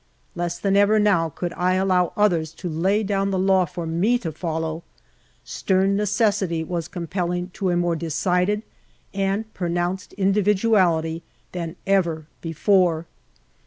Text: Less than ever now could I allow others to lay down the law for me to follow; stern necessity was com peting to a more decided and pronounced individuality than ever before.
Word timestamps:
Less 0.33 0.57
than 0.57 0.75
ever 0.75 0.97
now 0.97 1.29
could 1.29 1.53
I 1.53 1.75
allow 1.75 2.11
others 2.17 2.53
to 2.53 2.67
lay 2.67 3.03
down 3.03 3.29
the 3.29 3.37
law 3.37 3.65
for 3.65 3.85
me 3.85 4.17
to 4.21 4.31
follow; 4.31 4.81
stern 5.45 5.95
necessity 5.95 6.63
was 6.63 6.87
com 6.87 7.05
peting 7.05 7.53
to 7.53 7.69
a 7.69 7.77
more 7.77 7.95
decided 7.95 8.63
and 9.13 9.53
pronounced 9.53 10.13
individuality 10.13 11.21
than 11.51 11.75
ever 11.85 12.25
before. 12.41 13.05